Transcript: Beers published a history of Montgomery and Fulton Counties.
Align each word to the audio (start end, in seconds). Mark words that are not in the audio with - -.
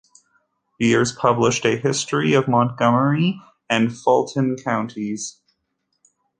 Beers 0.79 1.11
published 1.11 1.63
a 1.63 1.77
history 1.77 2.33
of 2.33 2.47
Montgomery 2.47 3.39
and 3.69 3.95
Fulton 3.95 4.55
Counties. 4.55 5.39